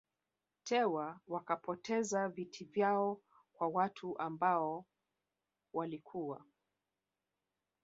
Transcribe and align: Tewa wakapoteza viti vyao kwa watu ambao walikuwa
Tewa 0.63 1.19
wakapoteza 1.27 2.29
viti 2.29 2.65
vyao 2.65 3.21
kwa 3.53 3.67
watu 3.67 4.17
ambao 4.19 4.85
walikuwa 5.73 6.45